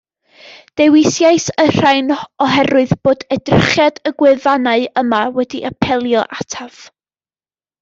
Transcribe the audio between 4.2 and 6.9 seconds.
gwefannau yma wedi apelio ataf